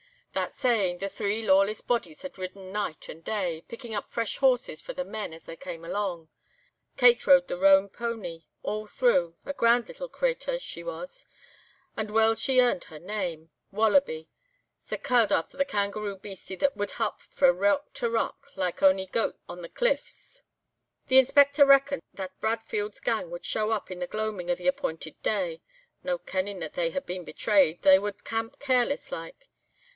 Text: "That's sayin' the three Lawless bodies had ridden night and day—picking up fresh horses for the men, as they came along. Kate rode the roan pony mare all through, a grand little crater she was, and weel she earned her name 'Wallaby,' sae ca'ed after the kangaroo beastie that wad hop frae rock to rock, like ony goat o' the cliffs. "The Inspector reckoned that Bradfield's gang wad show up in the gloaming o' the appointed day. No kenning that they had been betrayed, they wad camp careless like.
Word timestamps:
"That's 0.33 0.57
sayin' 0.57 0.97
the 0.97 1.09
three 1.09 1.43
Lawless 1.43 1.81
bodies 1.81 2.21
had 2.23 2.39
ridden 2.39 2.71
night 2.71 3.07
and 3.07 3.23
day—picking 3.23 3.93
up 3.93 4.09
fresh 4.09 4.37
horses 4.37 4.81
for 4.81 4.93
the 4.93 5.03
men, 5.03 5.33
as 5.33 5.43
they 5.43 5.57
came 5.57 5.85
along. 5.85 6.29
Kate 6.97 7.27
rode 7.27 7.47
the 7.47 7.57
roan 7.59 7.87
pony 7.89 8.37
mare 8.39 8.45
all 8.63 8.87
through, 8.87 9.35
a 9.45 9.53
grand 9.53 9.87
little 9.89 10.07
crater 10.09 10.57
she 10.57 10.83
was, 10.83 11.27
and 11.95 12.09
weel 12.09 12.33
she 12.33 12.61
earned 12.61 12.85
her 12.85 12.97
name 12.97 13.51
'Wallaby,' 13.71 14.29
sae 14.81 14.97
ca'ed 14.97 15.31
after 15.31 15.55
the 15.57 15.65
kangaroo 15.65 16.17
beastie 16.17 16.55
that 16.55 16.77
wad 16.77 16.91
hop 16.91 17.21
frae 17.21 17.49
rock 17.51 17.93
to 17.93 18.09
rock, 18.09 18.47
like 18.55 18.81
ony 18.81 19.05
goat 19.05 19.37
o' 19.47 19.55
the 19.57 19.69
cliffs. 19.69 20.41
"The 21.07 21.19
Inspector 21.19 21.63
reckoned 21.63 22.01
that 22.13 22.39
Bradfield's 22.39 23.01
gang 23.01 23.29
wad 23.29 23.45
show 23.45 23.69
up 23.69 23.91
in 23.91 23.99
the 23.99 24.07
gloaming 24.07 24.49
o' 24.49 24.55
the 24.55 24.67
appointed 24.67 25.21
day. 25.21 25.61
No 26.03 26.17
kenning 26.17 26.59
that 26.59 26.73
they 26.73 26.89
had 26.89 27.05
been 27.05 27.25
betrayed, 27.25 27.83
they 27.83 27.99
wad 27.99 28.23
camp 28.23 28.57
careless 28.59 29.11
like. 29.11 29.49